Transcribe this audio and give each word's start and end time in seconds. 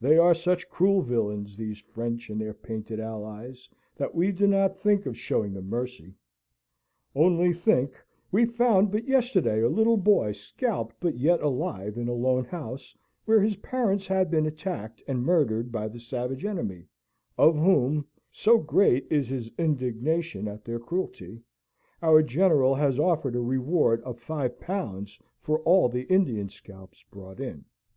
They 0.00 0.16
are 0.16 0.34
such 0.34 0.68
cruel 0.68 1.02
villains, 1.02 1.56
these 1.56 1.80
French 1.80 2.30
and 2.30 2.40
their 2.40 2.54
painted 2.54 3.00
allies, 3.00 3.68
that 3.96 4.14
we 4.14 4.30
do 4.30 4.46
not 4.46 4.78
think 4.78 5.04
of 5.04 5.18
showing 5.18 5.52
them 5.52 5.68
mercy. 5.68 6.14
Only 7.12 7.52
think, 7.52 7.92
we 8.30 8.44
found 8.46 8.92
but 8.92 9.08
yesterday 9.08 9.62
a 9.62 9.68
little 9.68 9.96
boy 9.96 10.30
scalped 10.30 10.94
but 11.00 11.18
yet 11.18 11.40
alive 11.42 11.98
in 11.98 12.06
a 12.06 12.12
lone 12.12 12.44
house, 12.44 12.96
where 13.24 13.40
his 13.42 13.56
parents 13.56 14.06
had 14.06 14.30
been 14.30 14.46
attacked 14.46 15.02
and 15.08 15.24
murdered 15.24 15.72
by 15.72 15.88
the 15.88 15.98
savage 15.98 16.44
enemy, 16.44 16.86
of 17.36 17.56
whom 17.58 18.06
so 18.30 18.58
great 18.58 19.08
is 19.10 19.26
his 19.26 19.50
indignation 19.58 20.46
at 20.46 20.64
their 20.64 20.78
cruelty 20.78 21.42
our 22.00 22.22
General 22.22 22.76
has 22.76 22.96
offered 23.00 23.34
a 23.34 23.40
reward 23.40 24.00
of 24.02 24.20
five 24.20 24.60
pounds 24.60 25.18
for 25.40 25.58
all 25.62 25.88
the 25.88 26.02
Indian 26.04 26.48
scalps 26.48 27.02
brought 27.10 27.40
in. 27.40 27.64